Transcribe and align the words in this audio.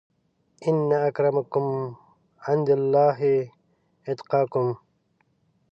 ان 0.67 0.77
اکرمکم 1.05 1.65
عندالله 2.49 3.19
اتقاکم 4.09 4.67